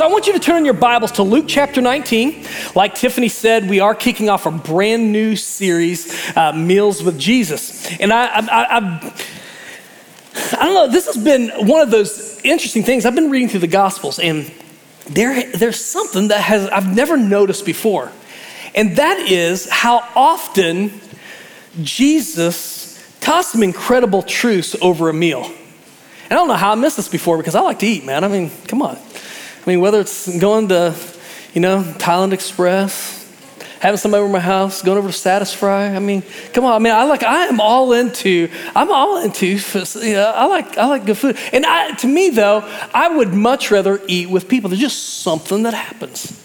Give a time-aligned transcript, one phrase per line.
[0.00, 2.46] So I want you to turn your Bibles to Luke chapter 19.
[2.74, 7.86] Like Tiffany said, we are kicking off a brand new series, uh, Meals with Jesus.
[8.00, 12.82] And I, I, I, I've, I don't know, this has been one of those interesting
[12.82, 13.04] things.
[13.04, 14.50] I've been reading through the Gospels, and
[15.04, 18.10] there, there's something that has I've never noticed before.
[18.74, 20.98] And that is how often
[21.82, 25.44] Jesus taught some incredible truths over a meal.
[25.44, 28.24] And I don't know how I missed this before because I like to eat, man.
[28.24, 28.98] I mean, come on.
[29.70, 30.96] I mean, whether it's going to,
[31.54, 33.24] you know, Thailand Express,
[33.78, 35.94] having somebody over my house, going over to Satisfry.
[35.94, 36.74] I mean, come on.
[36.74, 40.76] I mean, I like, I am all into, I'm all into, you know, I like,
[40.76, 41.38] I like good food.
[41.52, 44.70] And I, to me though, I would much rather eat with people.
[44.70, 46.36] There's just something that happens.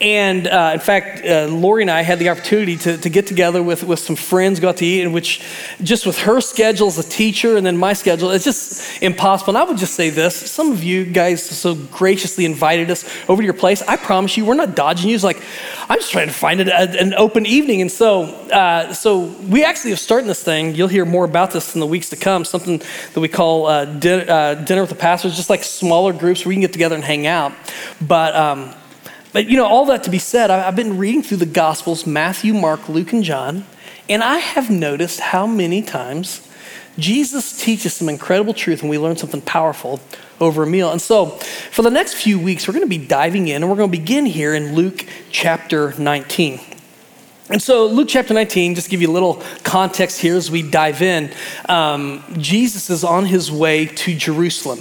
[0.00, 3.62] And uh, in fact, uh, Lori and I had the opportunity to, to get together
[3.62, 5.42] with, with some friends, go out to eat, in which
[5.82, 9.50] just with her schedule as a teacher and then my schedule, it's just impossible.
[9.50, 13.42] And I would just say this some of you guys so graciously invited us over
[13.42, 13.82] to your place.
[13.82, 15.14] I promise you, we're not dodging you.
[15.14, 15.42] It's like,
[15.88, 17.80] I'm just trying to find a, an open evening.
[17.80, 20.74] And so, uh, so we actually are starting this thing.
[20.74, 23.84] You'll hear more about this in the weeks to come, something that we call uh,
[23.84, 26.94] din- uh, Dinner with the Pastors, just like smaller groups where we can get together
[26.94, 27.52] and hang out.
[28.00, 28.74] But, um,
[29.32, 32.54] but you know, all that to be said, I've been reading through the Gospels Matthew,
[32.54, 33.64] Mark, Luke, and John,
[34.08, 36.46] and I have noticed how many times
[36.98, 40.00] Jesus teaches some incredible truth and we learn something powerful
[40.40, 40.90] over a meal.
[40.90, 41.26] And so,
[41.70, 43.96] for the next few weeks, we're going to be diving in and we're going to
[43.96, 46.60] begin here in Luke chapter 19.
[47.50, 51.02] And so, Luke chapter 19, just give you a little context here as we dive
[51.02, 51.32] in,
[51.68, 54.80] um, Jesus is on his way to Jerusalem.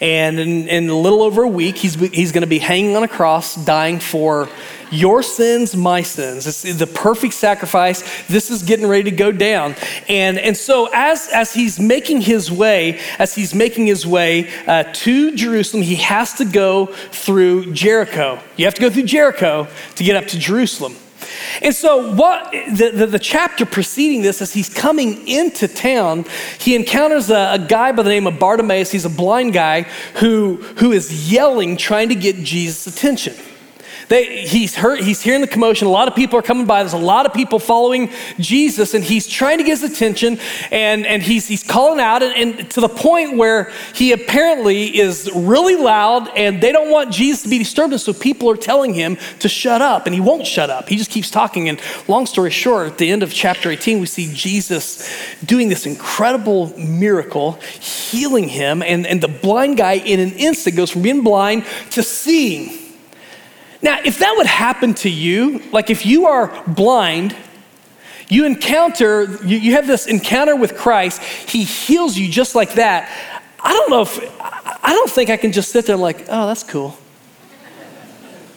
[0.00, 3.02] And in, in a little over a week, he's, he's going to be hanging on
[3.02, 4.48] a cross, dying for
[4.90, 6.46] your sins, my sins.
[6.46, 8.02] It's the perfect sacrifice.
[8.26, 9.74] This is getting ready to go down.
[10.08, 14.84] And, and so as, as he's making his way, as he's making his way uh,
[14.92, 18.40] to Jerusalem, he has to go through Jericho.
[18.56, 20.96] You have to go through Jericho to get up to Jerusalem.
[21.62, 26.24] And so, what the, the, the, chapter preceding this, as he's coming into town,
[26.58, 28.90] he encounters a, a, guy by the name of Bartimaeus.
[28.90, 29.82] He's a blind guy
[30.16, 33.34] who, who is yelling, trying to get Jesus' attention.
[34.08, 35.86] They, he's, heard, he's hearing the commotion.
[35.86, 36.82] A lot of people are coming by.
[36.82, 40.38] There's a lot of people following Jesus, and he's trying to get his attention,
[40.70, 45.30] and, and he's, he's calling out, and, and to the point where he apparently is
[45.34, 48.94] really loud, and they don't want Jesus to be disturbed, and so people are telling
[48.94, 50.88] him to shut up, and he won't shut up.
[50.88, 51.68] He just keeps talking.
[51.68, 55.08] And long story short, at the end of chapter 18, we see Jesus
[55.44, 60.90] doing this incredible miracle, healing him, and, and the blind guy in an instant goes
[60.90, 62.83] from being blind to seeing.
[63.84, 67.36] Now, if that would happen to you, like if you are blind,
[68.30, 73.10] you encounter, you, you have this encounter with Christ, He heals you just like that.
[73.60, 76.62] I don't know if, I don't think I can just sit there like, oh, that's
[76.62, 76.96] cool.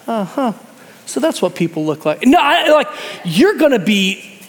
[0.07, 0.53] Uh huh.
[1.05, 2.25] So that's what people look like.
[2.25, 2.87] No, I, like,
[3.25, 4.39] you're gonna be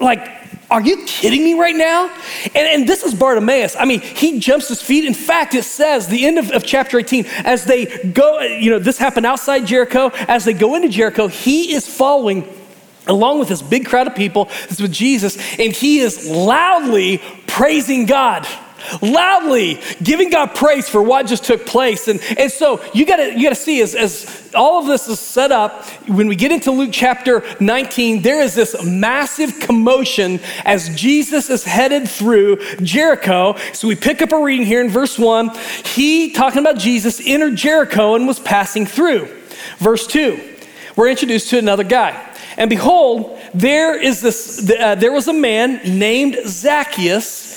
[0.00, 0.41] like
[0.72, 2.10] are you kidding me right now?
[2.46, 3.76] And, and, this is Bartimaeus.
[3.76, 5.04] I mean, he jumps his feet.
[5.04, 8.78] In fact, it says, the end of, of chapter 18, as they go, you know,
[8.78, 10.10] this happened outside Jericho.
[10.14, 12.48] As they go into Jericho, he is following
[13.06, 14.46] along with this big crowd of people.
[14.68, 18.46] This with Jesus, and he is loudly praising God
[19.00, 22.08] loudly giving God praise for what just took place.
[22.08, 25.52] And, and so you gotta, you gotta see as, as all of this is set
[25.52, 31.50] up, when we get into Luke chapter 19, there is this massive commotion as Jesus
[31.50, 33.56] is headed through Jericho.
[33.72, 35.50] So we pick up a reading here in verse 1.
[35.84, 39.28] He, talking about Jesus, entered Jericho and was passing through.
[39.78, 40.40] Verse 2,
[40.96, 42.28] we're introduced to another guy.
[42.56, 47.51] And behold, there is this, uh, there was a man named Zacchaeus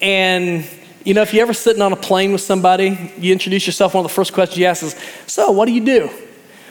[0.00, 0.66] and
[1.04, 4.04] you know, if you're ever sitting on a plane with somebody, you introduce yourself, one
[4.04, 4.94] of the first questions you ask is,
[5.26, 6.10] So, what do you do?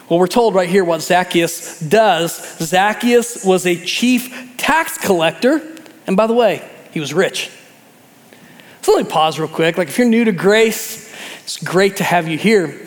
[0.08, 2.58] Well, we're told right here what Zacchaeus does.
[2.58, 5.60] Zacchaeus was a chief tax collector,
[6.06, 7.50] and by the way, he was rich.
[8.82, 9.76] So let me pause real quick.
[9.76, 11.12] Like, if you're new to grace,
[11.42, 12.80] it's great to have you here.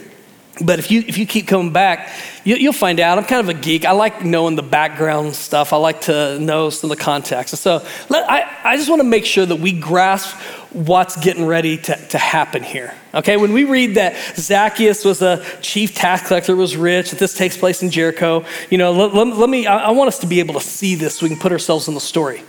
[0.63, 2.11] But if you, if you keep coming back,
[2.43, 3.85] you, will find out I'm kind of a geek.
[3.85, 7.55] I like knowing the background stuff, I like to know some of the context.
[7.57, 10.35] so let, I, I just want to make sure that we grasp
[10.71, 12.93] what's getting ready to, to happen here.
[13.13, 17.37] Okay, when we read that Zacchaeus was a chief tax collector, was rich, that this
[17.37, 20.27] takes place in Jericho, you know, let, let, let me, I, I want us to
[20.27, 22.43] be able to see this so we can put ourselves in the story.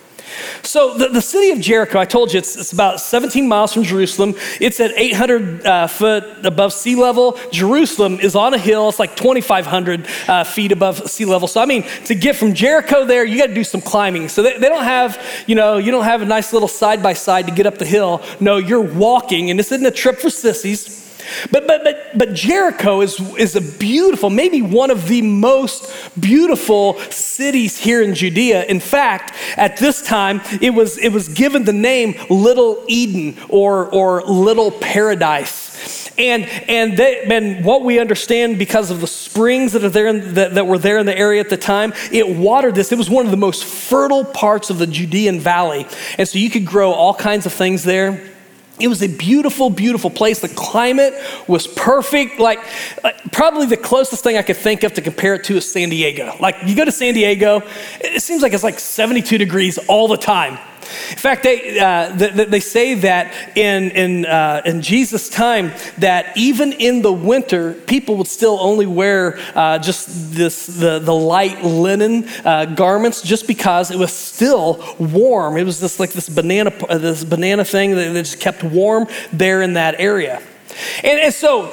[0.62, 3.82] So, the, the city of Jericho, I told you, it's, it's about 17 miles from
[3.82, 4.34] Jerusalem.
[4.61, 7.38] It's at 800 uh, foot above sea level.
[7.50, 11.49] Jerusalem is on a hill, it's like 2,500 uh, feet above sea level.
[11.49, 14.29] So, I mean, to get from Jericho there, you got to do some climbing.
[14.29, 17.12] So, they, they don't have, you know, you don't have a nice little side by
[17.12, 18.23] side to get up the hill.
[18.40, 21.01] No, you're walking, and this isn't a trip for sissies.
[21.50, 26.99] But, but, but, but Jericho is, is a beautiful, maybe one of the most beautiful
[27.11, 28.64] cities here in Judea.
[28.64, 33.87] In fact, at this time, it was, it was given the name Little Eden or,
[33.93, 36.11] or Little Paradise.
[36.19, 40.34] And, and, they, and what we understand because of the springs that, are there in,
[40.34, 42.93] that, that were there in the area at the time, it watered this.
[42.93, 45.87] It was one of the most fertile parts of the Judean valley.
[46.19, 48.31] And so you could grow all kinds of things there.
[48.82, 50.40] It was a beautiful, beautiful place.
[50.40, 51.14] The climate
[51.46, 52.40] was perfect.
[52.40, 52.58] Like,
[53.05, 55.88] like, probably the closest thing I could think of to compare it to is San
[55.88, 56.34] Diego.
[56.40, 57.62] Like, you go to San Diego,
[58.00, 60.58] it seems like it's like 72 degrees all the time.
[61.10, 66.36] In fact, they, uh, they, they, say that in, in, uh, in Jesus' time, that
[66.36, 71.62] even in the winter, people would still only wear uh, just this, the, the light
[71.62, 75.56] linen uh, garments just because it was still warm.
[75.56, 79.62] It was this like this banana, uh, this banana thing that just kept warm there
[79.62, 80.42] in that area.
[81.02, 81.72] And, and, so,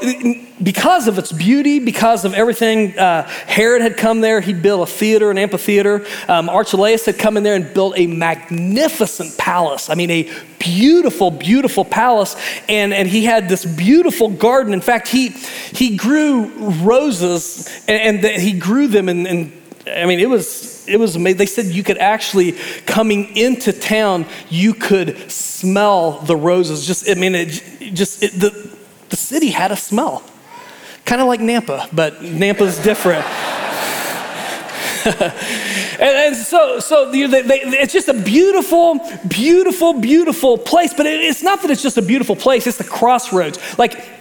[0.62, 4.42] because of its beauty, because of everything, uh, Herod had come there.
[4.42, 6.06] He built a theater, an amphitheater.
[6.28, 9.90] Um, Archelaus had come in there and built a magnificent palace.
[9.90, 12.36] I mean, a beautiful, beautiful palace.
[12.68, 14.74] And, and he had this beautiful garden.
[14.74, 16.48] In fact, he, he grew
[16.84, 19.10] roses and, and the, he grew them.
[19.10, 19.52] And, and
[19.88, 21.38] I mean, it was, it was amazing.
[21.38, 22.54] They said you could actually,
[22.86, 26.86] coming into town, you could smell the roses.
[26.86, 27.64] Just, I mean, it
[27.94, 28.79] just, it, the,
[29.10, 30.24] the city had a smell,
[31.06, 33.26] kind of like Nampa, but Nampa's different.
[35.06, 35.34] and,
[36.02, 40.94] and, so, so they, they, it's just a beautiful, beautiful, beautiful place.
[40.94, 43.60] But it, it's not that it's just a beautiful place; it's the crossroads.
[43.80, 44.19] Like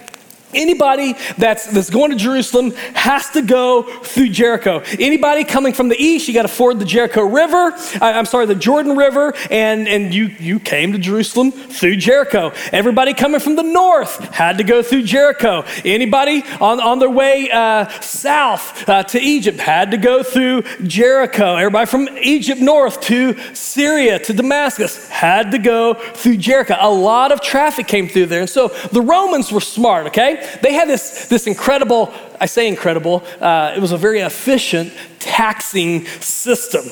[0.53, 4.81] Anybody that's, that's going to Jerusalem has to go through Jericho.
[4.99, 7.73] Anybody coming from the east, you got to ford the Jericho River.
[8.01, 12.51] I, am sorry, the Jordan River, and, and you, you came to Jerusalem through Jericho.
[12.71, 15.65] Everybody coming from the north had to go through Jericho.
[15.85, 21.55] Anybody on, on their way uh, south uh, to Egypt had to go through Jericho.
[21.57, 26.75] Everybody from Egypt north to Syria to Damascus had to go through Jericho.
[26.79, 28.41] A lot of traffic came through there.
[28.41, 30.38] And so the Romans were smart, okay?
[30.61, 36.05] They had this, this incredible, I say incredible, uh, it was a very efficient taxing
[36.19, 36.85] system.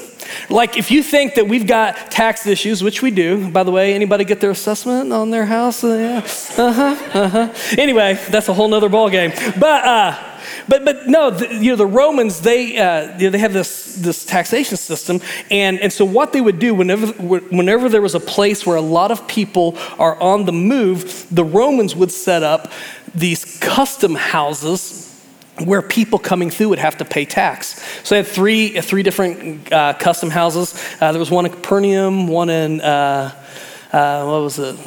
[0.50, 3.94] Like if you think that we've got tax issues, which we do, by the way,
[3.94, 5.84] anybody get their assessment on their house?
[5.84, 6.64] Uh, yeah.
[6.64, 7.54] Uh-huh, uh-huh.
[7.78, 9.34] Anyway, that's a whole nother ballgame.
[9.60, 10.24] But, uh,
[10.68, 13.96] but, but no, the, you know, the Romans, they, uh, you know, they have this,
[13.96, 15.22] this taxation system.
[15.50, 18.82] And, and so what they would do whenever, whenever there was a place where a
[18.82, 22.72] lot of people are on the move, the Romans would set up
[23.13, 25.04] these custom houses
[25.63, 27.81] where people coming through would have to pay tax.
[28.04, 30.80] So they had three, three different uh, custom houses.
[31.01, 33.33] Uh, there was one in Capernaum, one in, uh,
[33.92, 34.77] uh what was it?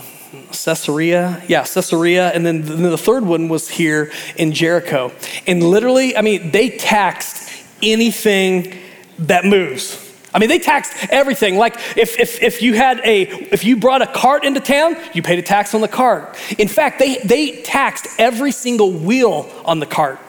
[0.53, 5.13] Caesarea, yeah, Caesarea, and then the third one was here in Jericho.
[5.47, 7.51] And literally, I mean, they taxed
[7.83, 8.79] anything
[9.19, 10.10] that moves.
[10.33, 11.57] I mean, they taxed everything.
[11.57, 15.23] Like if, if, if you had a, if you brought a cart into town, you
[15.23, 16.37] paid a tax on the cart.
[16.59, 20.21] In fact, they, they taxed every single wheel on the cart.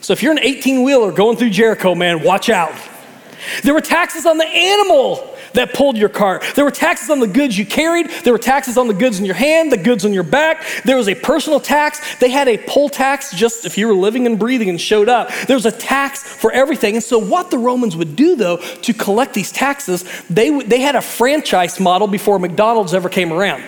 [0.00, 2.74] So if you're an 18 wheeler going through Jericho, man, watch out.
[3.62, 6.44] There were taxes on the animal that pulled your cart.
[6.54, 8.08] There were taxes on the goods you carried.
[8.24, 10.64] There were taxes on the goods in your hand, the goods on your back.
[10.84, 12.16] There was a personal tax.
[12.16, 15.30] They had a poll tax just if you were living and breathing and showed up.
[15.46, 16.94] There was a tax for everything.
[16.94, 20.94] And so, what the Romans would do, though, to collect these taxes, they, they had
[20.94, 23.62] a franchise model before McDonald's ever came around.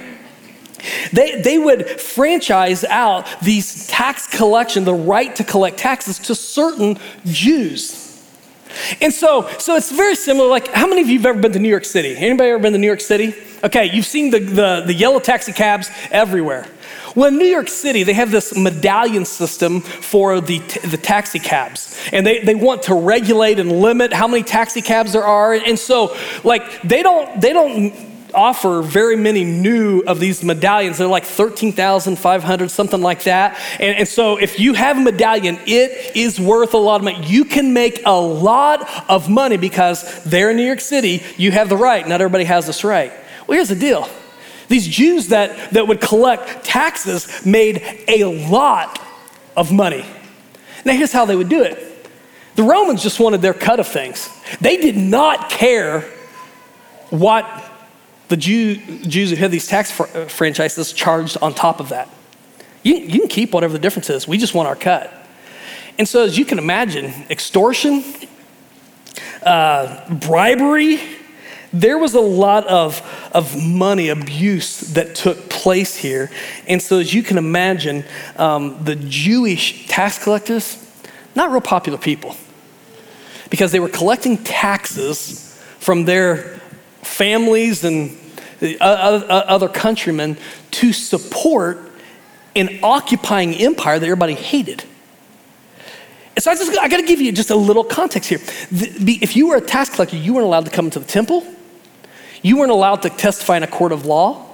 [1.12, 6.98] They, they would franchise out these tax collection, the right to collect taxes to certain
[7.24, 8.07] Jews.
[9.00, 10.48] And so, so it's very similar.
[10.48, 12.16] Like, how many of you have ever been to New York City?
[12.16, 13.34] Anybody ever been to New York City?
[13.64, 16.66] Okay, you've seen the, the, the yellow taxi cabs everywhere.
[17.16, 21.98] Well, in New York City, they have this medallion system for the, the taxi cabs.
[22.12, 25.54] And they, they want to regulate and limit how many taxi cabs there are.
[25.54, 27.92] And so, like, they don't, they don't
[28.34, 30.98] offer very many new of these medallions.
[30.98, 33.58] They're like 13,500, something like that.
[33.80, 37.24] And, and, so if you have a medallion, it is worth a lot of money.
[37.26, 41.68] You can make a lot of money because there in New York City, you have
[41.68, 42.06] the right.
[42.06, 43.12] Not everybody has this right.
[43.46, 44.08] Well, here's the deal.
[44.68, 49.00] These Jews that, that would collect taxes made a lot
[49.56, 50.04] of money.
[50.84, 51.84] Now, here's how they would do it
[52.54, 54.28] the Romans just wanted their cut of things,
[54.60, 56.00] they did not care
[57.10, 57.44] what
[58.28, 62.08] the Jew, Jews who had these tax fr- uh, franchises charged on top of that.
[62.82, 64.28] You, you can keep whatever the difference is.
[64.28, 65.12] We just want our cut.
[65.98, 68.04] And so, as you can imagine, extortion,
[69.42, 71.00] uh, bribery,
[71.72, 76.30] there was a lot of, of money abuse that took place here.
[76.66, 78.04] And so, as you can imagine,
[78.36, 80.84] um, the Jewish tax collectors,
[81.34, 82.36] not real popular people,
[83.50, 86.57] because they were collecting taxes from their
[87.18, 88.16] families and
[88.62, 90.36] uh, other countrymen
[90.70, 91.90] to support
[92.54, 94.84] an occupying empire that everybody hated.
[96.36, 98.38] And so I just I got to give you just a little context here.
[98.70, 101.44] The, if you were a tax collector, you weren't allowed to come into the temple.
[102.42, 104.46] You weren't allowed to testify in a court of law.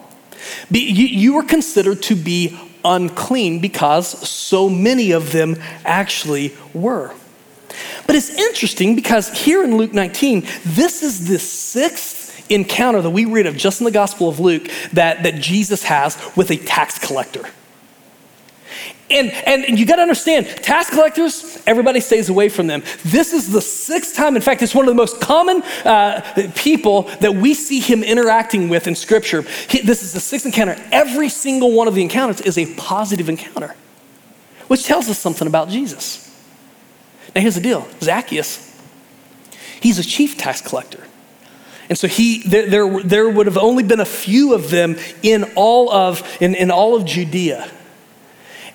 [0.70, 7.14] You, you were considered to be unclean because so many of them actually were.
[8.06, 13.24] But it's interesting because here in Luke 19, this is the sixth encounter that we
[13.24, 16.98] read of just in the Gospel of Luke that, that Jesus has with a tax
[16.98, 17.44] collector.
[19.10, 22.82] And, and, you got to understand, tax collectors, everybody stays away from them.
[23.04, 27.02] This is the sixth time, in fact, it's one of the most common uh, people
[27.20, 29.42] that we see him interacting with in Scripture.
[29.68, 30.76] He, this is the sixth encounter.
[30.90, 33.74] Every single one of the encounters is a positive encounter,
[34.68, 36.22] which tells us something about Jesus.
[37.34, 38.74] Now, here's the deal Zacchaeus,
[39.80, 41.04] he's a chief tax collector.
[41.88, 45.44] And so he, there, there, there would have only been a few of them in
[45.54, 47.70] all of, in, in all of Judea.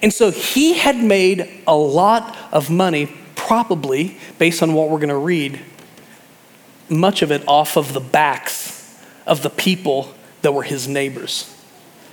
[0.01, 5.09] And so he had made a lot of money, probably based on what we're going
[5.09, 5.59] to read,
[6.87, 11.55] much of it off of the backs of the people that were his neighbors.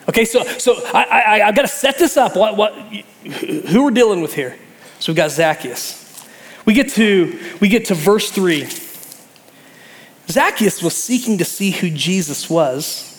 [0.08, 2.36] Okay, so, so I, I, I got to set this up.
[2.36, 4.56] What, what, who we're dealing with here?
[4.98, 6.04] So we've got Zacchaeus.
[6.64, 8.66] We get to, we get to verse 3.
[10.28, 13.16] Zacchaeus was seeking to see who Jesus was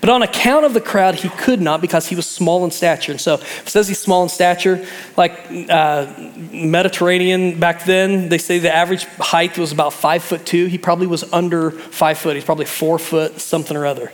[0.00, 3.12] but on account of the crowd, he could not because he was small in stature.
[3.12, 5.32] And so it says he's small in stature, like
[5.68, 6.12] uh,
[6.52, 10.66] Mediterranean back then, they say the average height was about five foot two.
[10.66, 12.34] He probably was under five foot.
[12.34, 14.12] He's probably four foot something or other.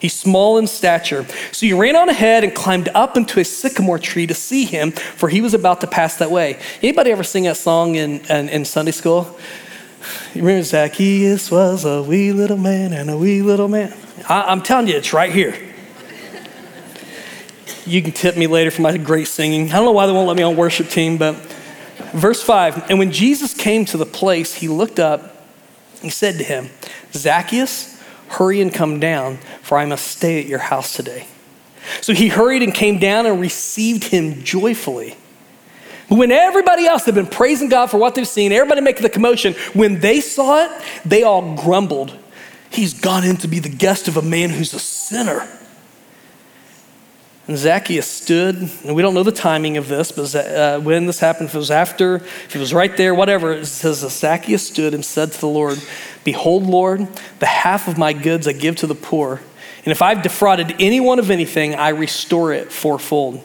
[0.00, 1.24] He's small in stature.
[1.52, 4.90] So he ran on ahead and climbed up into a sycamore tree to see him,
[4.90, 6.58] for he was about to pass that way.
[6.82, 9.38] Anybody ever sing that song in, in, in Sunday school?
[10.34, 13.94] You remember Zacchaeus was a wee little man and a wee little man.
[14.28, 15.56] I, am telling you, it's right here.
[17.84, 19.70] You can tip me later for my great singing.
[19.70, 21.34] I don't know why they won't let me on worship team, but
[22.12, 25.44] verse 5 And when Jesus came to the place, he looked up,
[26.00, 26.70] he said to him,
[27.12, 31.26] Zacchaeus, hurry and come down, for I must stay at your house today.
[32.00, 35.16] So he hurried and came down and received him joyfully.
[36.14, 39.54] When everybody else had been praising God for what they've seen, everybody making the commotion,
[39.72, 42.18] when they saw it, they all grumbled
[42.72, 45.46] He's gone in to be the guest of a man who's a sinner.
[47.46, 51.20] And Zacchaeus stood, and we don't know the timing of this, but uh, when this
[51.20, 54.94] happened, if it was after, if it was right there, whatever, it says Zacchaeus stood
[54.94, 55.78] and said to the Lord,
[56.24, 57.08] Behold, Lord,
[57.40, 59.42] the half of my goods I give to the poor,
[59.84, 63.44] and if I've defrauded anyone of anything, I restore it fourfold.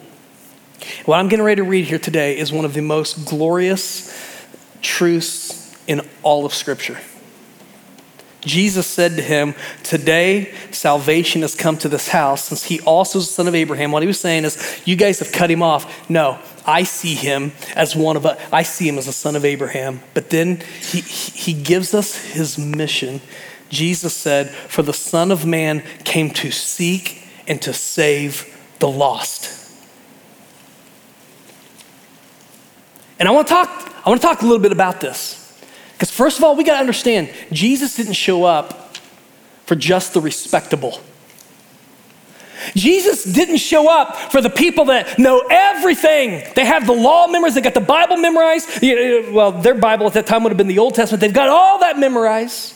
[1.06, 4.14] What I'm getting ready to read here today is one of the most glorious
[4.82, 7.00] truths in all of Scripture.
[8.42, 13.28] Jesus said to him, Today salvation has come to this house, since he also is
[13.28, 13.92] the son of Abraham.
[13.92, 16.10] What he was saying is, You guys have cut him off.
[16.10, 18.40] No, I see him as one of us.
[18.52, 20.02] I see him as a son of Abraham.
[20.14, 23.22] But then he, he gives us his mission.
[23.70, 29.57] Jesus said, For the Son of Man came to seek and to save the lost.
[33.20, 35.44] And I want to talk, I want to talk a little bit about this.
[35.94, 38.96] Because, first of all, we got to understand Jesus didn't show up
[39.66, 41.02] for just the respectable.
[42.76, 46.44] Jesus didn't show up for the people that know everything.
[46.56, 48.68] They have the law memorized, they got the Bible memorized.
[49.32, 51.22] Well, their Bible at that time would have been the Old Testament.
[51.22, 52.76] They've got all that memorized.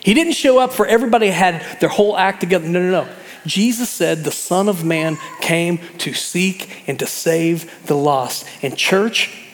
[0.00, 2.68] He didn't show up for everybody had their whole act together.
[2.68, 3.08] No, no, no.
[3.48, 8.46] Jesus said the Son of Man came to seek and to save the lost.
[8.62, 9.46] And, church,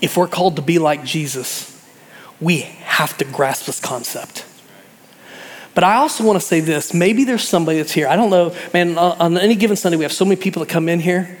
[0.00, 1.74] if we're called to be like Jesus,
[2.40, 4.44] we have to grasp this concept.
[5.74, 8.08] But I also want to say this maybe there's somebody that's here.
[8.08, 10.68] I don't know, man, uh, on any given Sunday, we have so many people that
[10.68, 11.38] come in here.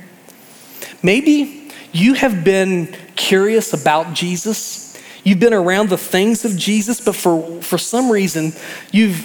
[1.02, 4.96] Maybe you have been curious about Jesus.
[5.24, 8.52] You've been around the things of Jesus, but for, for some reason,
[8.92, 9.20] you've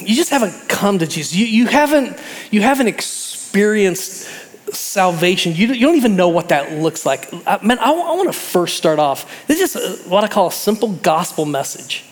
[0.00, 1.34] you just haven't come to Jesus.
[1.34, 2.18] You, you haven't
[2.50, 4.28] you haven't experienced
[4.74, 7.32] salvation, you, you don't even know what that looks like.
[7.46, 9.46] I, man, I, I want to first start off.
[9.46, 12.04] This is a, what I call a simple gospel message.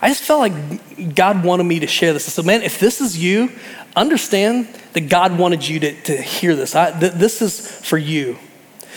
[0.00, 2.32] I just felt like God wanted me to share this.
[2.32, 3.50] So, man, if this is you,
[3.96, 6.74] understand that God wanted you to, to hear this.
[6.74, 8.36] I, th- this is for you.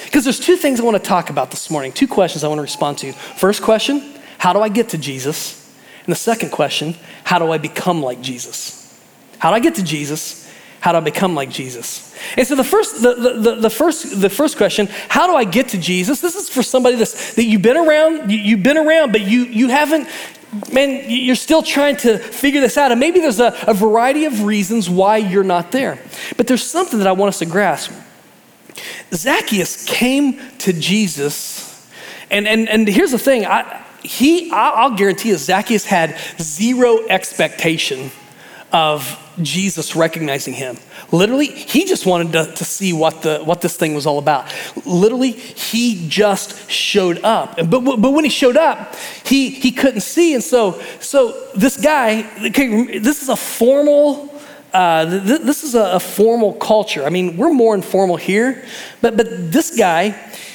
[0.06, 2.60] Because there's two things I want to talk about this morning, two questions I want
[2.60, 3.14] to respond to.
[3.14, 5.64] First question, how do I get to Jesus?
[6.08, 6.96] And the second question,
[7.26, 8.98] how do I become like Jesus?
[9.40, 10.50] How do I get to Jesus?
[10.80, 12.16] How do I become like Jesus?
[12.38, 15.68] And so the first, the, the, the, first, the first question, how do I get
[15.70, 16.22] to Jesus?
[16.22, 19.44] This is for somebody that's, that you've been around, you, you've been around, but you,
[19.44, 20.08] you haven't,
[20.72, 22.92] man, you're still trying to figure this out.
[22.92, 26.00] And maybe there's a, a variety of reasons why you're not there.
[26.38, 27.92] But there's something that I want us to grasp.
[29.14, 31.90] Zacchaeus came to Jesus,
[32.32, 38.12] and, and, and here's the thing I, he, I'll guarantee you, Zacchaeus had zero expectation
[38.72, 40.78] of Jesus recognizing him.
[41.12, 44.54] Literally, he just wanted to, to see what, the, what this thing was all about.
[44.86, 47.56] Literally, he just showed up.
[47.56, 50.34] But, but when he showed up, he, he couldn't see.
[50.34, 54.34] And so, so this guy, okay, this is a formal
[54.74, 57.06] uh, th- this is a, a, formal culture.
[57.06, 58.66] I mean, we're more informal here,
[59.02, 60.10] but, but this guy,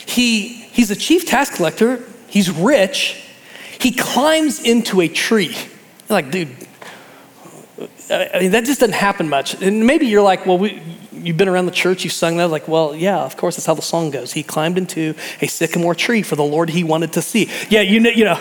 [0.05, 3.32] he, he's a chief tax collector, he's rich,
[3.83, 5.57] he climbs into a tree.
[5.57, 6.49] You're like, dude,
[8.11, 9.61] I mean, that just doesn't happen much.
[9.61, 12.49] And maybe you're like, well, we, you've been around the church, you've sung that.
[12.49, 14.33] Like, well, yeah, of course, that's how the song goes.
[14.33, 17.51] He climbed into a sycamore tree for the Lord he wanted to see.
[17.71, 18.41] Yeah, you know, you know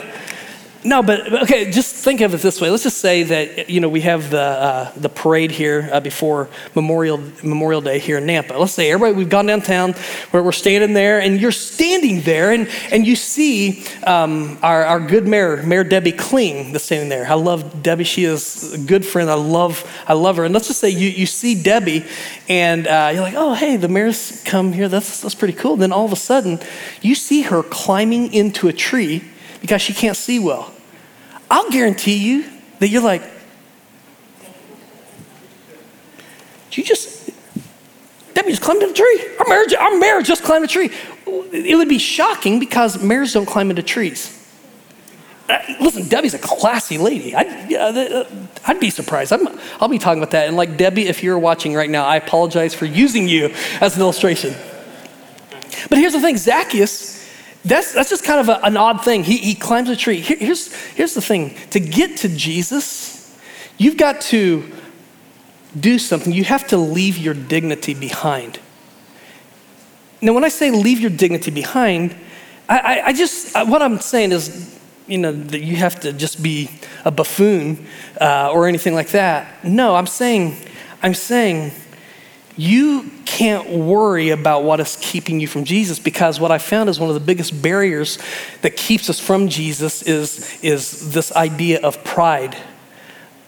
[0.83, 2.69] no, but okay, just think of it this way.
[2.69, 6.49] Let's just say that you know we have the uh, the parade here uh, before
[6.73, 8.57] Memorial Memorial Day here in Nampa.
[8.57, 9.93] Let's say everybody we've gone downtown,
[10.31, 14.99] where we're standing there, and you're standing there, and and you see um, our our
[14.99, 17.27] good mayor, Mayor Debbie Kling, that's standing there.
[17.27, 18.03] I love Debbie.
[18.03, 19.29] She is a good friend.
[19.29, 20.45] I love I love her.
[20.45, 22.05] And let's just say you you see Debbie,
[22.49, 24.87] and uh, you're like, oh hey, the mayor's come here.
[24.87, 25.75] That's that's pretty cool.
[25.75, 26.59] Then all of a sudden,
[27.01, 29.23] you see her climbing into a tree
[29.61, 30.73] because she can't see well.
[31.49, 32.45] I'll guarantee you
[32.79, 33.23] that you're like,
[36.71, 37.29] you just,
[38.33, 39.27] Debbie just climbed a tree.
[39.39, 40.89] Our marriage, our marriage just climbed a tree.
[41.27, 44.37] It would be shocking because mayors don't climb into trees.
[45.49, 47.35] Uh, listen, Debbie's a classy lady.
[47.35, 48.23] I'd, uh,
[48.65, 49.33] I'd be surprised.
[49.33, 50.47] i will be talking about that.
[50.47, 54.01] And like Debbie, if you're watching right now, I apologize for using you as an
[54.01, 54.55] illustration.
[55.89, 57.20] But here's the thing Zacchaeus
[57.63, 59.23] that's, that's just kind of a, an odd thing.
[59.23, 60.19] He, he climbs a tree.
[60.19, 63.37] Here, here's, here's the thing to get to Jesus,
[63.77, 64.63] you've got to
[65.79, 66.33] do something.
[66.33, 68.59] You have to leave your dignity behind.
[70.21, 72.15] Now, when I say leave your dignity behind,
[72.67, 76.41] I, I, I just, what I'm saying is, you know, that you have to just
[76.41, 76.69] be
[77.05, 77.85] a buffoon
[78.19, 79.63] uh, or anything like that.
[79.63, 80.55] No, I'm saying,
[81.01, 81.71] I'm saying,
[82.57, 86.99] you can't worry about what is keeping you from Jesus because what I found is
[86.99, 88.17] one of the biggest barriers
[88.61, 92.57] that keeps us from Jesus is, is this idea of pride.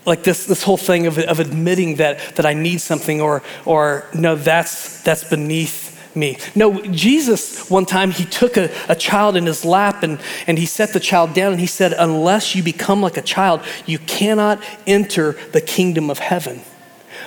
[0.05, 4.05] Like this, this whole thing of, of admitting that, that I need something or, or
[4.13, 6.37] no, that's, that's beneath me.
[6.55, 10.65] No, Jesus, one time, he took a, a child in his lap and, and he
[10.65, 14.61] set the child down and he said, Unless you become like a child, you cannot
[14.85, 16.61] enter the kingdom of heaven.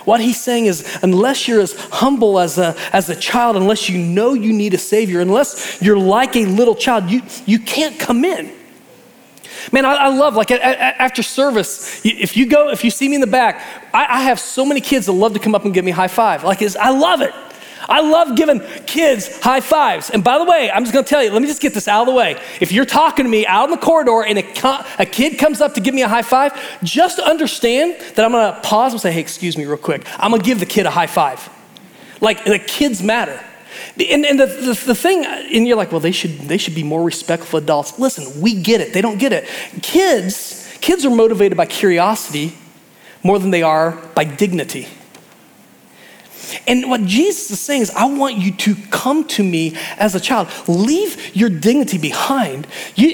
[0.06, 3.98] What he's saying is, unless you're as humble as a, as a child, unless you
[3.98, 8.24] know you need a Savior, unless you're like a little child, you, you can't come
[8.24, 8.52] in.
[9.72, 13.20] Man, I, I love, like, after service, if you go, if you see me in
[13.20, 13.60] the back,
[13.92, 15.94] I, I have so many kids that love to come up and give me a
[15.94, 16.44] high five.
[16.44, 17.34] Like, is I love it.
[17.88, 20.11] I love giving kids high fives.
[20.11, 22.03] And by the way, I'm just gonna tell you, let me just get this out
[22.03, 22.40] of the way.
[22.61, 25.75] If you're talking to me out in the corridor and a, a kid comes up
[25.75, 29.20] to give me a high five, just understand that I'm gonna pause and say, hey,
[29.20, 30.05] excuse me, real quick.
[30.18, 31.49] I'm gonna give the kid a high five.
[32.20, 33.42] Like, the kids matter.
[33.99, 36.83] And, and the, the, the, thing, and you're like, well, they should, they should be
[36.83, 37.99] more respectful adults.
[37.99, 38.92] Listen, we get it.
[38.92, 39.49] They don't get it.
[39.83, 42.57] Kids, kids are motivated by curiosity
[43.22, 44.88] more than they are by dignity.
[46.66, 50.20] And what Jesus is saying is, I want you to come to me as a
[50.20, 50.48] child.
[50.68, 52.66] Leave your dignity behind.
[52.94, 53.09] You,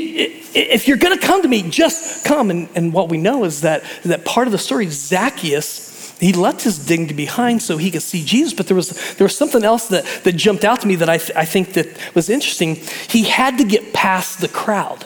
[0.55, 2.51] if you're going to come to me, just come.
[2.51, 6.63] And, and what we know is that, that part of the story, Zacchaeus, he left
[6.63, 8.55] his dignity behind so he could see Jesus.
[8.55, 11.19] But there was, there was something else that, that jumped out to me that I,
[11.19, 12.77] th- I think that was interesting.
[13.09, 15.05] He had to get past the crowd.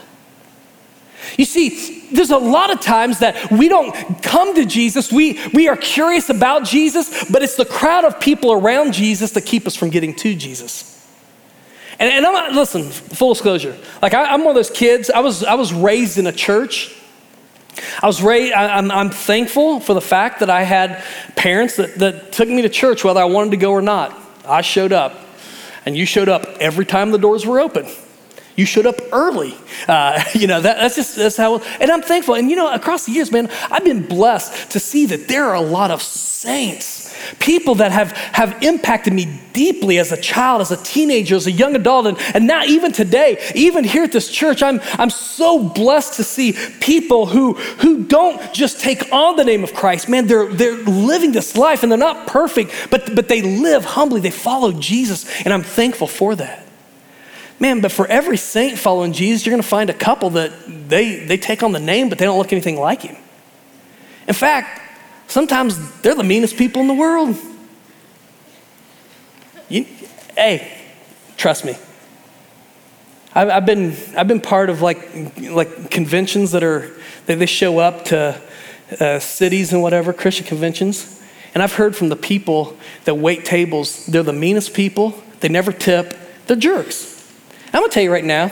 [1.37, 5.13] You see, there's a lot of times that we don't come to Jesus.
[5.13, 9.45] We, we are curious about Jesus, but it's the crowd of people around Jesus that
[9.45, 10.93] keep us from getting to Jesus.
[11.99, 13.77] And, and I'm not, listen, full disclosure.
[14.03, 16.95] Like, I, am one of those kids, I was, I was raised in a church.
[18.03, 21.03] I was raised, I, I'm, I'm thankful for the fact that I had
[21.37, 24.19] parents that, that took me to church whether I wanted to go or not.
[24.47, 25.17] I showed up,
[25.85, 27.87] and you showed up every time the doors were open.
[28.57, 29.55] You showed up early.
[29.87, 32.35] Uh, you know, that, that's just that's how, and I'm thankful.
[32.35, 35.55] And you know, across the years, man, I've been blessed to see that there are
[35.55, 37.07] a lot of saints
[37.39, 41.51] people that have, have impacted me deeply as a child, as a teenager, as a
[41.51, 45.69] young adult, and, and now even today, even here at this church, I'm, I'm so
[45.69, 50.09] blessed to see people who, who don't just take on the name of Christ.
[50.09, 54.21] Man, they're, they're living this life and they're not perfect, but, but they live humbly.
[54.21, 56.66] They follow Jesus, and I'm thankful for that.
[57.59, 60.53] Man, but for every saint following Jesus, you're going to find a couple that
[60.89, 63.17] they, they take on the name, but they don't look anything like him.
[64.29, 64.83] In fact,
[65.27, 67.37] sometimes they're the meanest people in the world.
[69.69, 69.87] You,
[70.37, 70.83] hey,
[71.37, 71.77] trust me.
[73.35, 76.91] I've, I've, been, I've been part of like, like conventions that are,
[77.27, 78.41] that they show up to
[79.01, 81.23] uh, cities and whatever, Christian conventions.
[81.55, 85.23] And I've heard from the people that wait tables, they're the meanest people.
[85.41, 86.15] They never tip.
[86.47, 87.16] They're jerks.
[87.77, 88.51] I'm gonna tell you right now,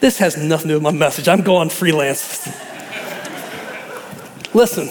[0.00, 1.28] this has nothing to do with my message.
[1.28, 2.48] I'm going freelance.
[4.54, 4.88] Listen,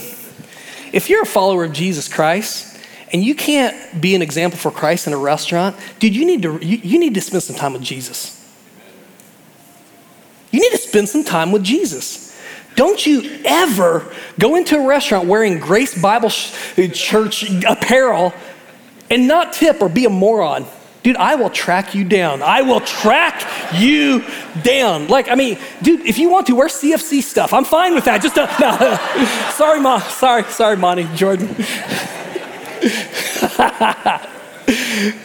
[0.93, 2.79] if you're a follower of Jesus Christ
[3.11, 6.63] and you can't be an example for Christ in a restaurant, dude, you need to,
[6.63, 8.47] you, you need to spend some time with Jesus.
[10.51, 12.39] You need to spend some time with Jesus.
[12.75, 14.05] Don't you ever
[14.37, 18.35] go into a restaurant wearing Grace Bible Church apparel
[19.09, 20.67] and not tip or be a moron.
[21.07, 22.41] Dude, I will track you down.
[22.41, 24.25] I will track you
[24.61, 25.07] down.
[25.07, 27.53] Like, I mean, dude, if you want to, wear CFC stuff.
[27.53, 28.21] I'm fine with that.
[28.21, 28.75] Just don't, no.
[29.53, 29.99] sorry, Ma.
[29.99, 31.47] Sorry, sorry, Monty, Jordan.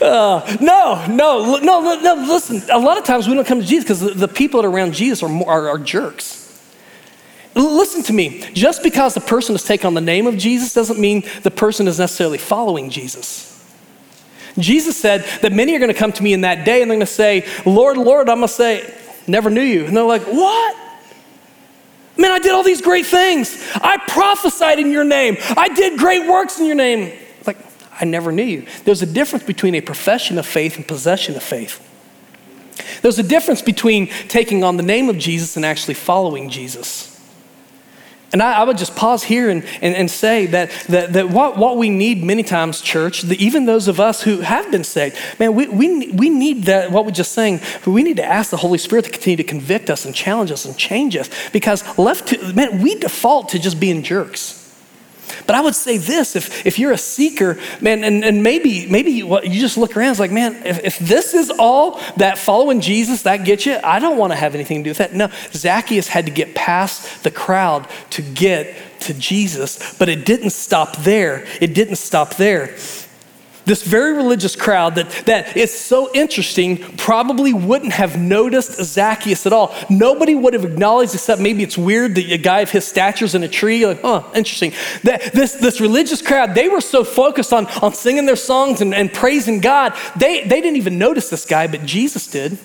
[0.00, 2.62] uh, no, no, no, no, listen.
[2.70, 4.70] A lot of times we don't come to Jesus because the, the, people that are
[4.70, 6.62] around Jesus are, more, are, are jerks.
[7.56, 8.44] Listen to me.
[8.52, 11.88] Just because the person has taken on the name of Jesus doesn't mean the person
[11.88, 13.51] is necessarily following Jesus.
[14.58, 16.96] Jesus said that many are going to come to me in that day and they're
[16.96, 18.94] going to say, Lord, Lord, I'm going to say,
[19.26, 19.86] never knew you.
[19.86, 20.76] And they're like, what?
[22.16, 23.56] Man, I did all these great things.
[23.76, 25.36] I prophesied in your name.
[25.56, 27.18] I did great works in your name.
[27.46, 27.56] Like,
[28.00, 28.66] I never knew you.
[28.84, 31.88] There's a difference between a profession of faith and possession of faith.
[33.00, 37.11] There's a difference between taking on the name of Jesus and actually following Jesus.
[38.32, 41.58] And I, I, would just pause here and, and, and say that, that, that what,
[41.58, 45.18] what we need many times, church, the, even those of us who have been saved,
[45.38, 48.56] man, we, we, we need that, what we're just saying, we need to ask the
[48.56, 52.28] Holy Spirit to continue to convict us and challenge us and change us because left
[52.28, 54.61] to, man, we default to just being jerks.
[55.46, 59.10] But I would say this if, if you're a seeker, man, and, and maybe, maybe
[59.12, 62.80] you, you just look around, it's like, man, if, if this is all that following
[62.80, 65.14] Jesus, that gets you, I don't want to have anything to do with that.
[65.14, 70.50] No, Zacchaeus had to get past the crowd to get to Jesus, but it didn't
[70.50, 71.46] stop there.
[71.60, 72.76] It didn't stop there.
[73.64, 79.52] This very religious crowd that, that is so interesting probably wouldn't have noticed Zacchaeus at
[79.52, 79.72] all.
[79.88, 83.44] Nobody would have acknowledged, except maybe it's weird that a guy of his stature's in
[83.44, 83.86] a tree.
[83.86, 84.72] Like, oh, interesting.
[85.04, 88.92] That, this, this religious crowd, they were so focused on, on singing their songs and,
[88.92, 92.58] and praising God, they, they didn't even notice this guy, but Jesus did.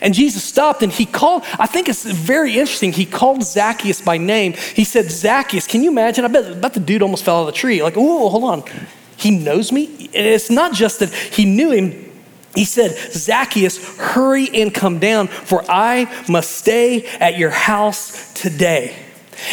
[0.00, 2.92] And Jesus stopped and he called, I think it's very interesting.
[2.92, 4.52] He called Zacchaeus by name.
[4.74, 6.24] He said, Zacchaeus, can you imagine?
[6.24, 7.82] I bet, I bet the dude almost fell out of the tree.
[7.82, 8.64] Like, oh, hold on.
[9.16, 9.84] He knows me.
[10.12, 12.12] It's not just that he knew him.
[12.54, 18.94] He said, Zacchaeus, hurry and come down, for I must stay at your house today.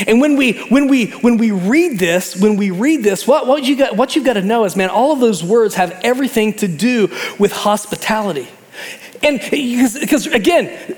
[0.08, 3.64] And when we when we when we read this, when we read this, what, what
[3.64, 6.54] you got what you've got to know is, man, all of those words have everything
[6.56, 8.48] to do with hospitality.
[9.24, 10.96] And because again,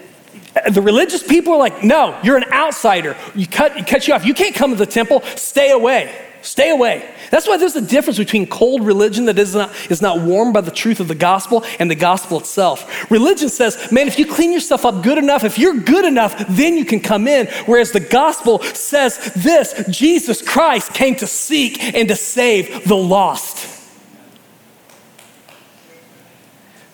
[0.69, 3.15] the religious people are like, no, you're an outsider.
[3.36, 4.26] You cut, you cut you off.
[4.26, 5.21] You can't come to the temple.
[5.36, 6.13] Stay away.
[6.43, 7.10] Stay away.
[7.32, 10.60] That's why there's a difference between cold religion that is not, is not warmed by
[10.60, 13.10] the truth of the gospel and the gospel itself.
[13.10, 16.75] Religion says, man, if you clean yourself up good enough, if you're good enough, then
[16.75, 17.47] you can come in.
[17.65, 23.69] Whereas the gospel says this Jesus Christ came to seek and to save the lost.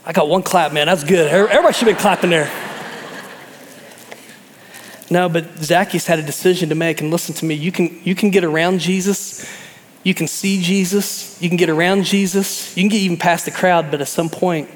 [0.06, 0.86] I got one clap, man.
[0.86, 1.28] That's good.
[1.28, 2.69] Everybody should be clapping there.
[5.10, 7.02] No, but Zacchaeus had a decision to make.
[7.02, 9.48] And listen to me, you can, you can get around Jesus,
[10.04, 13.52] you can see Jesus, you can get around Jesus, you can get even past the
[13.52, 14.70] crowd, but at some point,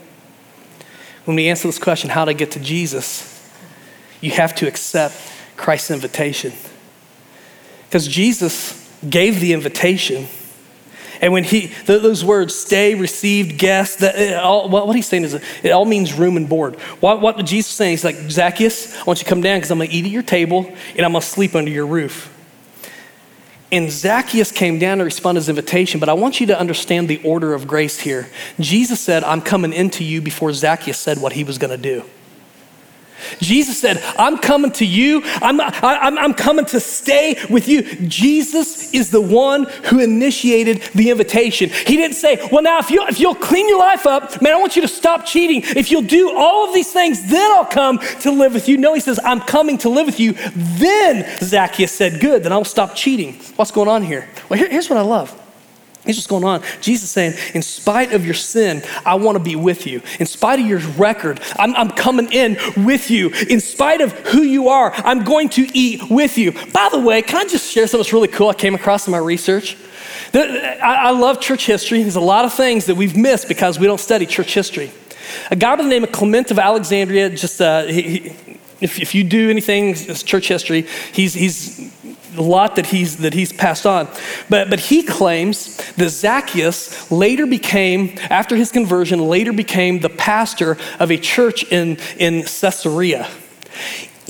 [1.26, 3.30] when we answer this question, how to get to Jesus,
[4.22, 5.16] you have to accept
[5.56, 6.54] Christ's invitation.
[7.88, 10.28] Because Jesus gave the invitation.
[11.24, 15.34] And when he, those words, stay, received, guest, that, all, what he's saying is
[15.64, 16.76] it all means room and board.
[17.00, 19.72] What, what Jesus is saying, he's like, Zacchaeus, I want you to come down because
[19.72, 22.30] I'm going to eat at your table and I'm going to sleep under your roof.
[23.72, 27.08] And Zacchaeus came down to respond to his invitation, but I want you to understand
[27.08, 28.28] the order of grace here.
[28.60, 32.04] Jesus said, I'm coming into you before Zacchaeus said what he was going to do.
[33.40, 35.22] Jesus said, I'm coming to you.
[35.42, 37.84] I'm, I'm, I'm coming to stay with you.
[38.08, 41.70] Jesus is the one who initiated the invitation.
[41.70, 44.58] He didn't say, Well, now, if, you, if you'll clean your life up, man, I
[44.60, 45.62] want you to stop cheating.
[45.78, 48.78] If you'll do all of these things, then I'll come to live with you.
[48.78, 50.34] No, he says, I'm coming to live with you.
[50.56, 53.36] Then Zacchaeus said, Good, then I'll stop cheating.
[53.56, 54.30] What's going on here?
[54.50, 55.43] Well, here, here's what I love.
[56.06, 56.62] Here's what's going on.
[56.82, 60.02] Jesus saying, in spite of your sin, I want to be with you.
[60.20, 63.30] In spite of your record, I'm, I'm, coming in with you.
[63.50, 66.52] In spite of who you are, I'm going to eat with you.
[66.52, 69.12] By the way, can I just share something that's really cool I came across in
[69.12, 69.78] my research?
[70.34, 72.02] I, love church history.
[72.02, 74.92] There's a lot of things that we've missed because we don't study church history.
[75.52, 78.36] A guy by the name of Clement of Alexandria, just uh, he,
[78.84, 81.92] if, if you do anything it's church history, he's, he's
[82.38, 84.08] a lot that he's, that he's passed on.
[84.50, 90.78] But, but he claims that Zacchaeus later became, after his conversion, later became the pastor
[91.00, 93.30] of a church in, in Caesarea.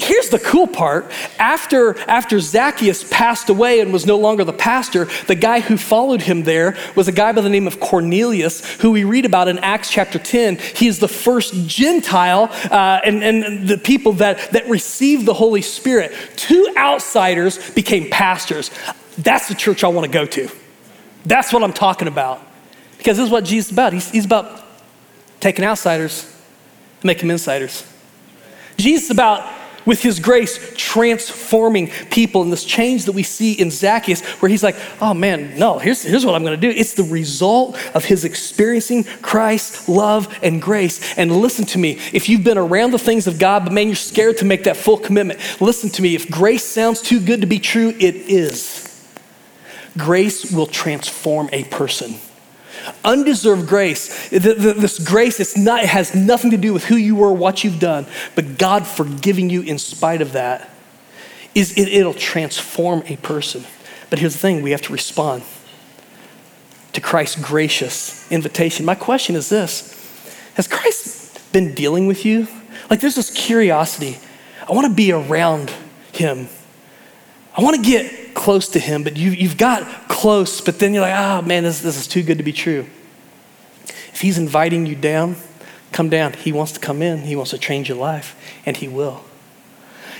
[0.04, 1.10] Here's the cool part.
[1.40, 6.22] After, after Zacchaeus passed away and was no longer the pastor, the guy who followed
[6.22, 9.60] him there was a guy by the name of Cornelius, who we read about in
[9.60, 10.58] Acts chapter 10.
[10.58, 15.62] He is the first Gentile uh, and, and the people that, that received the Holy
[15.62, 16.12] Spirit.
[16.36, 18.72] Two outsiders became pastors.
[19.18, 20.50] That's the church I want to go to.
[21.26, 22.46] That's what I'm talking about.
[22.98, 23.94] Because this is what Jesus is about.
[23.94, 24.66] He's, he's about
[25.40, 26.26] taking outsiders
[27.00, 27.90] and making them insiders.
[28.76, 33.72] Jesus is about with his grace transforming people and this change that we see in
[33.72, 36.70] Zacchaeus, where he's like, oh man, no, here's, here's what I'm gonna do.
[36.70, 41.18] It's the result of his experiencing Christ's love and grace.
[41.18, 43.96] And listen to me, if you've been around the things of God, but man, you're
[43.96, 46.16] scared to make that full commitment, listen to me.
[46.16, 48.80] If grace sounds too good to be true, it is.
[49.98, 52.16] Grace will transform a person.
[53.04, 57.32] Undeserved grace, this grace, it's not, it has nothing to do with who you were,
[57.32, 60.70] what you've done, but God forgiving you in spite of that,
[61.56, 63.64] is it, it'll transform a person.
[64.10, 65.44] But here's the thing we have to respond
[66.94, 68.86] to Christ's gracious invitation.
[68.86, 69.92] My question is this
[70.56, 72.48] Has Christ been dealing with you?
[72.90, 74.18] Like there's this curiosity.
[74.68, 75.72] I want to be around
[76.12, 76.48] him.
[77.56, 81.02] I want to get close to him, but you, you've got close, but then you're
[81.02, 82.86] like, oh man, this, this is too good to be true.
[84.14, 85.36] If he's inviting you down,
[85.92, 86.34] come down.
[86.34, 89.24] He wants to come in, he wants to change your life, and he will.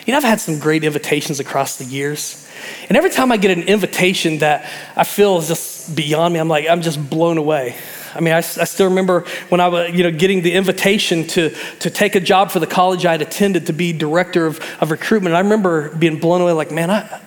[0.06, 2.50] You know, I've had some great invitations across the years.
[2.88, 6.48] And every time I get an invitation that I feel is just beyond me, I'm
[6.48, 7.76] like, I'm just blown away.
[8.16, 11.50] I mean, I, I, still remember when I was, you know, getting the invitation to,
[11.80, 15.36] to take a job for the college I'd attended to be director of, of recruitment.
[15.36, 17.22] I remember being blown away, like, man, I, I,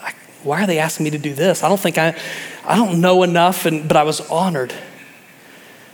[0.46, 1.62] why are they asking me to do this?
[1.62, 2.18] I don't think I,
[2.64, 4.72] I don't know enough, and, but I was honored.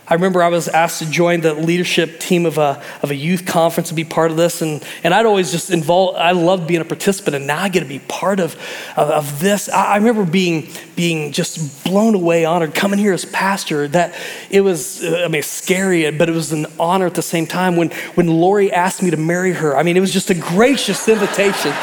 [0.05, 3.45] I remember I was asked to join the leadership team of a, of a youth
[3.45, 4.61] conference and be part of this.
[4.61, 7.79] And, and I'd always just involve, I loved being a participant, and now I get
[7.79, 8.55] to be part of,
[8.97, 9.69] of, of this.
[9.69, 13.87] I, I, remember being, being just blown away, honored, coming here as pastor.
[13.87, 14.13] That
[14.49, 17.77] it was, I mean, scary, but it was an honor at the same time.
[17.77, 21.07] When, when Lori asked me to marry her, I mean, it was just a gracious
[21.07, 21.73] invitation.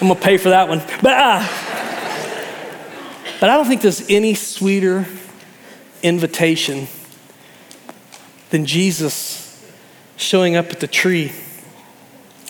[0.00, 0.78] I'm gonna pay for that one.
[1.02, 1.48] But, uh,
[3.40, 5.06] but I don't think there's any sweeter
[6.02, 6.86] invitation
[8.50, 9.44] than Jesus
[10.16, 11.32] showing up at the tree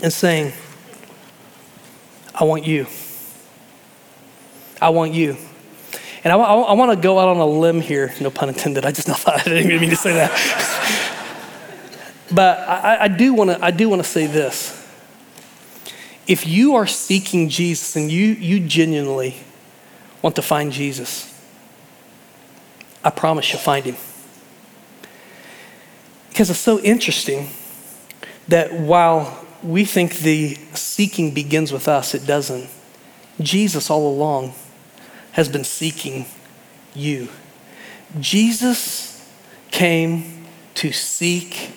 [0.02, 0.52] and saying,
[2.34, 2.86] I want you.
[4.80, 5.36] I want you.
[6.24, 8.84] And I, I, I want to go out on a limb here, no pun intended.
[8.84, 10.30] I just thought I didn't mean to say that.
[12.34, 14.77] but I, I do want to I do want to say this.
[16.28, 19.36] If you are seeking Jesus and you, you genuinely
[20.20, 21.34] want to find Jesus,
[23.02, 23.96] I promise you'll find him.
[26.28, 27.48] Because it's so interesting
[28.46, 32.68] that while we think the seeking begins with us, it doesn't.
[33.40, 34.52] Jesus all along
[35.32, 36.26] has been seeking
[36.94, 37.28] you.
[38.20, 39.26] Jesus
[39.70, 41.70] came to seek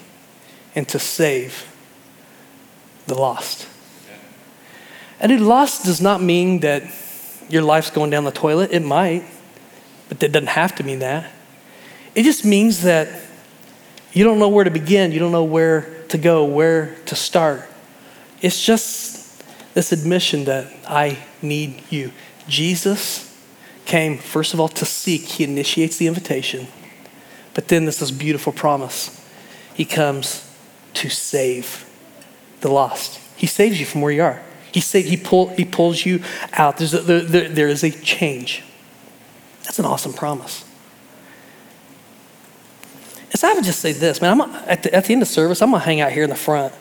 [0.75, 1.67] and to save
[3.07, 3.67] the lost.
[5.21, 6.83] And lost does not mean that
[7.47, 8.71] your life's going down the toilet.
[8.73, 9.23] It might
[10.11, 11.31] but that doesn't have to mean that.
[12.15, 13.07] It just means that
[14.11, 17.65] you don't know where to begin, you don't know where to go, where to start.
[18.41, 19.41] It's just
[19.73, 22.11] this admission that I need you.
[22.49, 23.41] Jesus
[23.85, 26.67] came, first of all, to seek, he initiates the invitation,
[27.53, 29.17] but then there's this beautiful promise.
[29.73, 30.45] He comes
[30.95, 31.89] to save
[32.59, 33.17] the lost.
[33.37, 34.41] He saves you from where you are.
[34.71, 36.77] He, save, he, pull, he pulls you out.
[36.77, 38.63] There's a, there, there is a change.
[39.63, 40.65] That's an awesome promise.
[43.31, 45.27] And so I would just say this, man, I'm, at, the, at the end of
[45.27, 46.73] service, I'm going to hang out here in the front.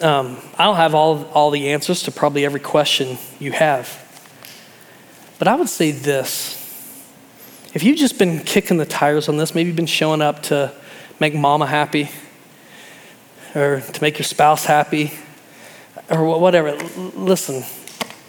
[0.00, 4.04] Um, I don't have all, all the answers to probably every question you have.
[5.38, 6.56] But I would say this
[7.74, 10.72] if you've just been kicking the tires on this, maybe you've been showing up to
[11.20, 12.10] make mama happy
[13.54, 15.12] or to make your spouse happy
[16.10, 16.76] or whatever,
[17.14, 17.64] listen,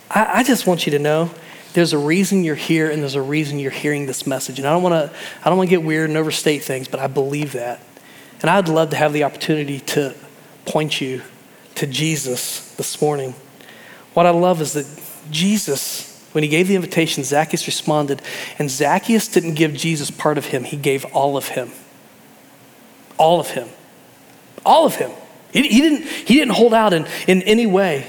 [0.10, 1.32] I, I just want you to know
[1.74, 4.60] there's a reason you're here and there's a reason you're hearing this message.
[4.60, 7.00] And I don't want to I don't want to get weird and overstate things, but
[7.00, 7.80] I believe that.
[8.42, 10.16] And I'd love to have the opportunity to
[10.66, 11.22] point you
[11.76, 13.36] to Jesus this morning.
[14.14, 14.86] What I love is that
[15.30, 18.22] Jesus, when he gave the invitation, Zacchaeus responded,
[18.58, 21.72] and Zacchaeus didn't give Jesus part of him, he gave all of him.
[23.18, 23.70] All of him.
[24.66, 25.12] All of him.
[25.52, 28.06] He, he didn't, he didn't hold out in, in any way.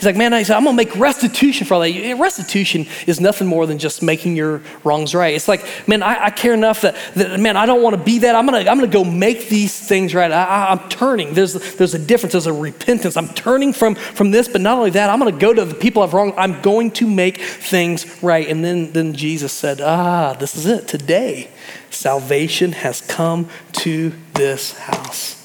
[0.00, 2.16] He's like, man, I said, I'm gonna make restitution for all that.
[2.18, 5.34] Restitution is nothing more than just making your wrongs right.
[5.34, 8.20] It's like, man, I, I care enough that, that, man, I don't want to be
[8.20, 8.34] that.
[8.34, 10.32] I'm gonna, I'm gonna go make these things right.
[10.32, 11.34] I, am turning.
[11.34, 12.32] There's, there's a difference.
[12.32, 13.14] There's a repentance.
[13.18, 16.02] I'm turning from, from this, but not only that, I'm gonna go to the people
[16.02, 16.32] I've wronged.
[16.38, 18.48] I'm going to make things right.
[18.48, 20.88] And then, then Jesus said, ah, this is it.
[20.88, 21.50] Today,
[21.90, 25.39] salvation has come to this house.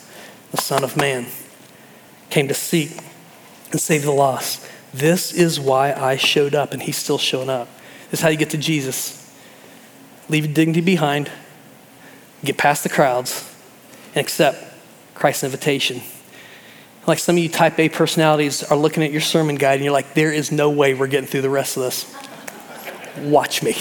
[0.56, 1.26] The Son of Man
[2.30, 2.98] came to seek
[3.72, 4.66] and save the lost.
[4.94, 7.68] This is why I showed up, and he's still showing up.
[8.10, 9.36] This is how you get to Jesus.
[10.30, 11.30] Leave dignity behind,
[12.46, 13.54] get past the crowds,
[14.14, 14.64] and accept
[15.14, 16.02] Christ's invitation.
[17.06, 19.92] Like some of you type A personalities are looking at your sermon guide and you're
[19.92, 22.16] like, there is no way we're getting through the rest of this.
[23.18, 23.74] Watch me.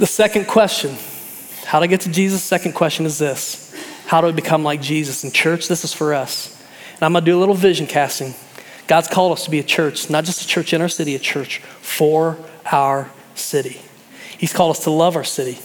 [0.00, 0.96] the second question
[1.68, 2.42] how to get to Jesus?
[2.42, 3.74] Second question is this
[4.06, 5.22] how do we become like Jesus?
[5.22, 6.58] In church, this is for us.
[6.94, 8.34] And I'm going to do a little vision casting.
[8.86, 11.18] God's called us to be a church, not just a church in our city, a
[11.18, 12.38] church for
[12.72, 13.82] our city.
[14.38, 15.58] He's called us to love our city.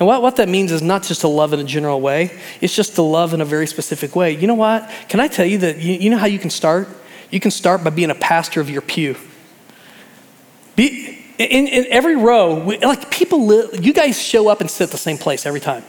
[0.00, 2.74] And what, what that means is not just to love in a general way, it's
[2.74, 4.32] just to love in a very specific way.
[4.34, 4.90] You know what?
[5.10, 6.88] Can I tell you that you, you know how you can start?
[7.30, 9.16] You can start by being a pastor of your pew.
[10.74, 14.90] Be, in, in every row, we, like people, you guys show up and sit at
[14.90, 15.84] the same place every time.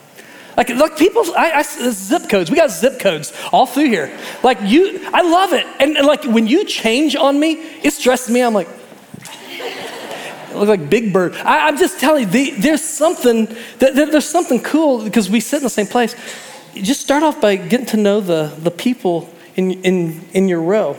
[0.55, 2.51] Like, like people, I, I, zip codes.
[2.51, 4.17] We got zip codes all through here.
[4.43, 5.65] Like you, I love it.
[5.79, 8.41] And, and like when you change on me, it stresses me.
[8.41, 8.67] I'm like,
[10.53, 11.33] look like Big Bird.
[11.37, 13.45] I, am just telling you, the, there's something,
[13.79, 16.15] that, there's something cool because we sit in the same place.
[16.75, 20.61] You just start off by getting to know the, the people in, in, in your
[20.61, 20.97] row.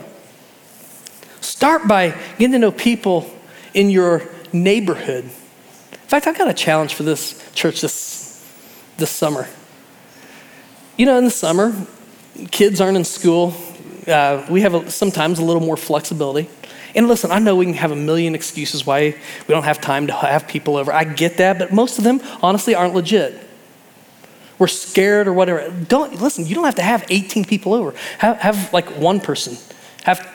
[1.39, 3.29] Start by getting to know people
[3.73, 4.27] in your
[4.63, 5.25] neighborhood.
[5.25, 8.25] In fact, I've got a challenge for this church this
[8.97, 9.47] this summer.
[10.97, 11.73] You know, in the summer,
[12.51, 13.53] kids aren't in school.
[14.07, 16.49] Uh, we have a, sometimes a little more flexibility.
[16.95, 19.15] And listen, I know we can have a million excuses why
[19.47, 20.93] we don't have time to have people over.
[20.93, 23.41] I get that, but most of them, honestly, aren't legit.
[24.57, 25.69] We're scared or whatever.
[25.89, 26.45] Don't listen.
[26.45, 27.93] You don't have to have 18 people over.
[28.19, 29.57] Have, have like one person.
[30.03, 30.34] Have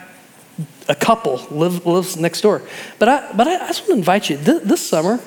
[0.91, 2.61] a couple live lives next door.
[2.99, 5.19] But I, but I, just want to invite you this, this summer.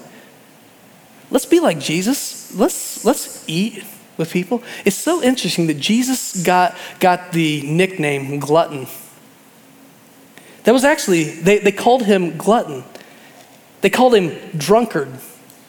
[1.30, 2.54] Let's be like Jesus.
[2.54, 3.82] Let's, let's eat
[4.18, 4.62] with people.
[4.84, 8.86] It's so interesting that Jesus got, got the nickname glutton.
[10.64, 12.84] That was actually, they, they called him glutton.
[13.80, 15.08] They called him drunkard.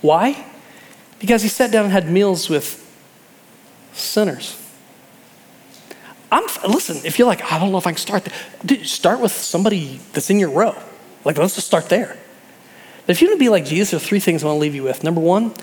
[0.02, 0.46] Why?
[1.20, 2.82] Because he sat down and had meals with
[3.94, 4.62] sinners.
[6.36, 8.28] I'm, listen, if you're like, I don't know if I can start,
[8.66, 10.76] dude, start with somebody that's in your row.
[11.24, 12.18] Like, let's just start there.
[13.06, 14.62] But if you want to be like Jesus, there are three things I want to
[14.62, 15.02] leave you with.
[15.02, 15.54] Number one,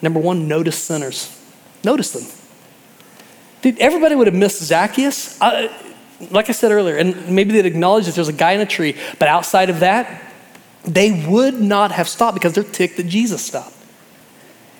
[0.00, 1.36] number one, notice sinners.
[1.82, 2.24] Notice them.
[3.60, 5.40] Dude, everybody would have missed Zacchaeus.
[5.40, 5.66] Uh,
[6.30, 8.96] like I said earlier, and maybe they'd acknowledge that there's a guy in a tree,
[9.18, 10.32] but outside of that,
[10.84, 13.74] they would not have stopped because they're ticked that Jesus stopped.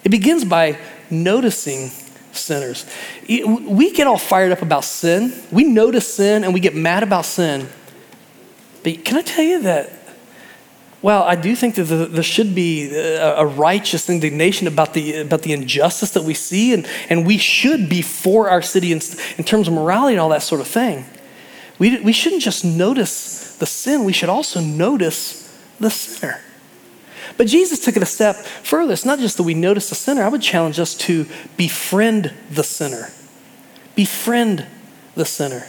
[0.04, 0.78] It begins by
[1.11, 1.90] noticing
[2.38, 2.87] sinners.
[3.29, 5.33] We get all fired up about sin.
[5.51, 7.68] We notice sin and we get mad about sin.
[8.83, 9.98] But can I tell you that
[11.01, 15.53] well, I do think that there should be a righteous indignation about the, about the
[15.53, 19.01] injustice that we see, and, and we should be for our city in,
[19.37, 21.05] in terms of morality and all that sort of thing.
[21.79, 26.40] We, we shouldn't just notice the sin, we should also notice the sinner.
[27.38, 28.92] But Jesus took it a step further.
[28.92, 31.24] It's not just that we notice the sinner, I would challenge us to
[31.57, 33.11] befriend the sinner.
[33.94, 34.66] Befriend
[35.14, 35.64] the sinner.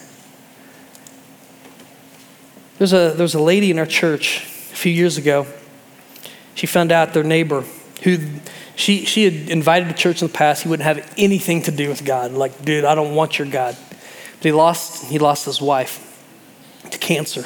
[2.80, 4.40] There's a, there's a lady in our church
[4.72, 5.46] a few years ago,
[6.56, 7.64] she found out their neighbor,
[8.04, 8.18] who
[8.76, 11.88] she, she had invited to church in the past, he wouldn't have anything to do
[11.90, 12.32] with God.
[12.32, 13.78] Like, dude, I don't want your God.
[14.38, 16.06] But he lost, he lost his wife
[16.90, 17.46] to cancer.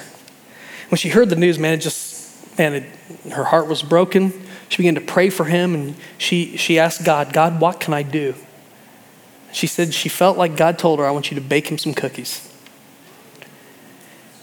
[0.89, 2.92] When she heard the news, man, it just, man, it,
[3.31, 4.33] her heart was broken.
[4.69, 8.03] She began to pray for him and she, she asked God, God, what can I
[8.03, 8.35] do?
[9.53, 11.93] she said she felt like God told her, I want you to bake him some
[11.93, 12.49] cookies.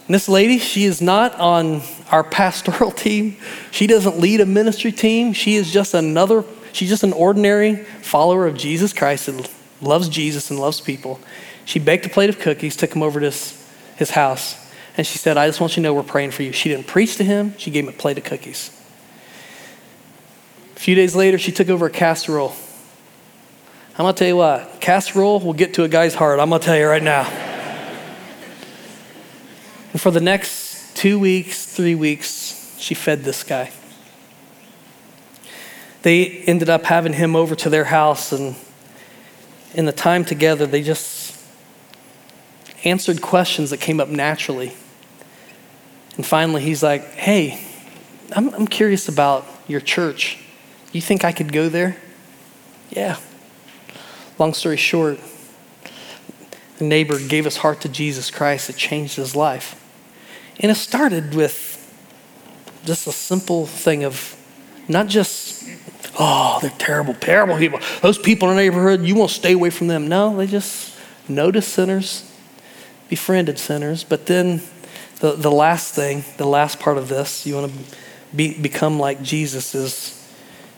[0.07, 3.37] And this lady, she is not on our pastoral team.
[3.71, 5.33] She doesn't lead a ministry team.
[5.33, 9.51] She is just another, she's just an ordinary follower of Jesus Christ that
[9.81, 11.21] loves Jesus and loves people.
[11.65, 15.19] She baked a plate of cookies, took him over to his, his house, and she
[15.19, 16.53] said, I just want you to know we're praying for you.
[16.53, 18.77] She didn't preach to him, she gave him a plate of cookies.
[20.77, 22.55] A few days later, she took over a casserole.
[23.93, 26.41] I'm gonna tell you what, casserole will get to a guy's heart.
[26.41, 27.25] I'm gonna tell you right now.
[29.93, 33.73] and for the next two weeks, three weeks, she fed this guy.
[36.03, 38.57] They ended up having him over to their house, and
[39.75, 41.20] in the time together, they just
[42.85, 44.73] answered questions that came up naturally.
[46.17, 47.61] And finally, he's like, Hey,
[48.33, 50.39] I'm, I'm curious about your church.
[50.93, 51.97] You think I could go there?
[52.91, 53.19] Yeah.
[54.39, 55.21] Long story short,
[56.79, 58.71] the neighbor gave his heart to Jesus Christ.
[58.71, 59.77] It changed his life.
[60.59, 61.77] And it started with
[62.85, 64.37] just a simple thing of
[64.89, 65.65] not just,
[66.19, 67.81] oh, they're terrible, terrible people.
[68.03, 70.09] Those people in the neighborhood, you want to stay away from them.
[70.09, 70.97] No, they just
[71.29, 72.30] noticed sinners,
[73.11, 74.05] befriended sinners.
[74.05, 74.63] But then
[75.19, 77.97] the, the last thing, the last part of this, you want to
[78.35, 80.17] be, become like Jesus is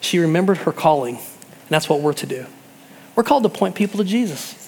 [0.01, 2.47] she remembered her calling, and that's what we're to do.
[3.15, 4.59] We're called to point people to Jesus.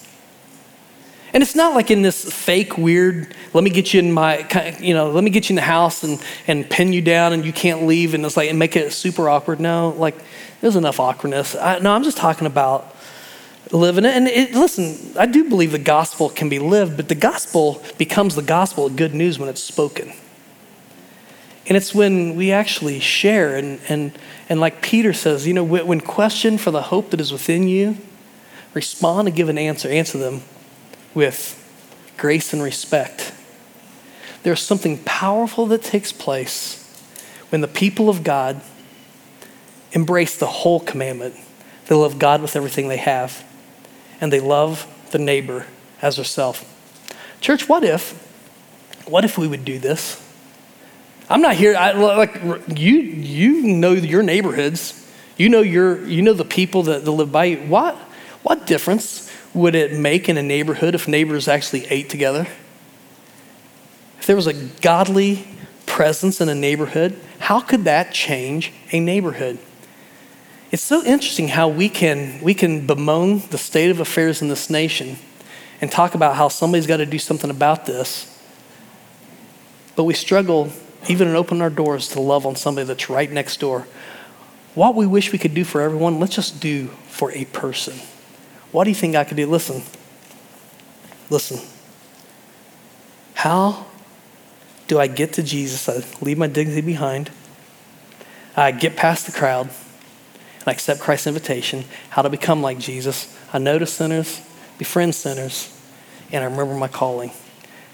[1.32, 4.46] And it's not like in this fake, weird, let me get you in my,
[4.78, 7.44] you know, let me get you in the house and, and pin you down and
[7.44, 9.58] you can't leave and it's like, and make it super awkward.
[9.58, 10.16] No, like,
[10.60, 11.56] there's enough awkwardness.
[11.56, 12.93] I, no, I'm just talking about
[13.72, 14.14] living it.
[14.14, 18.34] And it, listen, I do believe the gospel can be lived, but the gospel becomes
[18.34, 20.12] the gospel of good news when it's spoken.
[21.66, 23.56] And it's when we actually share.
[23.56, 27.32] And, and, and like Peter says, you know, when questioned for the hope that is
[27.32, 27.96] within you,
[28.74, 29.88] respond and give an answer.
[29.88, 30.42] Answer them
[31.14, 31.60] with
[32.16, 33.32] grace and respect.
[34.42, 36.80] There's something powerful that takes place
[37.48, 38.60] when the people of God
[39.92, 41.34] embrace the whole commandment.
[41.86, 43.44] They love God with everything they have,
[44.20, 45.66] and they love the neighbor
[46.02, 46.70] as herself.
[47.40, 48.12] Church, what if,
[49.06, 50.20] what if we would do this?
[51.28, 51.74] I'm not here.
[51.76, 52.40] I, like
[52.76, 55.00] you, you know your neighborhoods.
[55.36, 57.58] You know your, you know the people that, that live by you.
[57.58, 57.96] What,
[58.42, 62.46] what difference would it make in a neighborhood if neighbors actually ate together?
[64.18, 65.46] If there was a godly
[65.86, 69.58] presence in a neighborhood, how could that change a neighborhood?
[70.74, 74.68] It's so interesting how we can, we can bemoan the state of affairs in this
[74.68, 75.18] nation
[75.80, 78.26] and talk about how somebody's got to do something about this,
[79.94, 80.72] but we struggle
[81.08, 83.86] even in opening our doors to love on somebody that's right next door.
[84.74, 87.94] What we wish we could do for everyone, let's just do for a person.
[88.72, 89.46] What do you think I could do?
[89.46, 89.80] Listen,
[91.30, 91.60] listen.
[93.34, 93.86] How
[94.88, 95.88] do I get to Jesus?
[95.88, 97.30] I leave my dignity behind.
[98.56, 99.70] I get past the crowd
[100.64, 101.84] and I accept Christ's invitation.
[102.10, 103.36] How to become like Jesus.
[103.52, 104.40] I notice sinners,
[104.78, 105.70] befriend sinners,
[106.32, 107.32] and I remember my calling.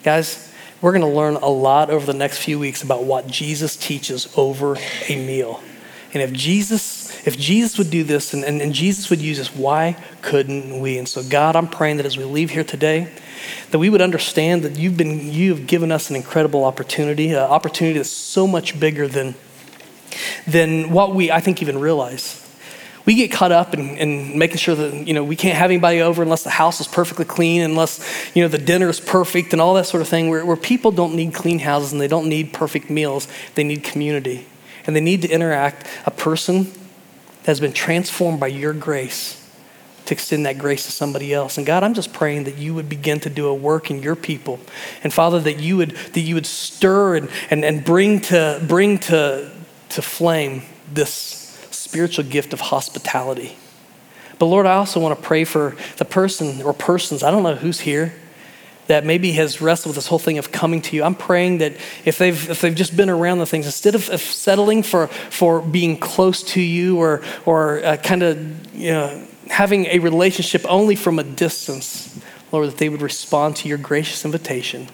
[0.04, 3.76] Guys, we're going to learn a lot over the next few weeks about what Jesus
[3.76, 4.76] teaches over
[5.08, 5.60] a meal.
[6.14, 9.54] And if Jesus, if Jesus would do this and, and, and Jesus would use this,
[9.54, 10.96] why couldn't we?
[10.96, 13.12] And so, God, I'm praying that as we leave here today,
[13.70, 17.38] that we would understand that you've been, you have given us an incredible opportunity, an
[17.38, 19.34] opportunity that's so much bigger than,
[20.46, 22.39] than what we, I think, even realize
[23.10, 26.00] we get caught up in, in, making sure that you know we can't have anybody
[26.00, 27.98] over unless the house is perfectly clean unless
[28.36, 30.92] you know the dinner is perfect and all that sort of thing where, where people
[30.92, 33.26] don't need clean houses and they don't need perfect meals.
[33.56, 34.46] They need community.
[34.86, 35.88] And they need to interact.
[36.06, 36.66] A person
[37.42, 39.44] that has been transformed by your grace
[40.04, 41.58] to extend that grace to somebody else.
[41.58, 44.14] And god i'm just praying that you would begin to do a work in your
[44.14, 44.60] people.
[45.02, 49.00] And father that you would that you would stir and and, and bring to bring
[49.10, 49.50] to
[49.88, 50.62] to flame
[50.94, 51.39] this
[51.90, 53.56] spiritual gift of hospitality.
[54.38, 57.56] But Lord, I also want to pray for the person or persons, I don't know
[57.56, 58.14] who's here,
[58.86, 61.02] that maybe has wrestled with this whole thing of coming to you.
[61.02, 61.72] I'm praying that
[62.04, 65.60] if they've, if they've just been around the things, instead of, of settling for, for
[65.60, 70.94] being close to you or, or uh, kind of you know, having a relationship only
[70.94, 72.20] from a distance,
[72.52, 74.86] Lord, that they would respond to your gracious invitation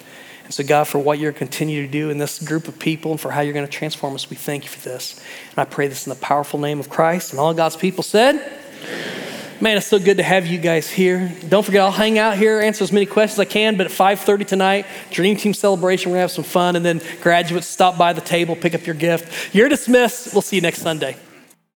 [0.46, 3.20] and so, God, for what you're continuing to do in this group of people and
[3.20, 5.20] for how you're going to transform us, we thank you for this.
[5.50, 7.32] And I pray this in the powerful name of Christ.
[7.32, 8.36] And all God's people said,
[9.60, 11.32] Man, it's so good to have you guys here.
[11.48, 13.76] Don't forget, I'll hang out here, answer as many questions as I can.
[13.76, 16.12] But at 5:30 tonight, Dream Team celebration.
[16.12, 18.94] We're gonna have some fun, and then graduates stop by the table, pick up your
[18.94, 19.54] gift.
[19.54, 20.34] You're dismissed.
[20.34, 21.16] We'll see you next Sunday.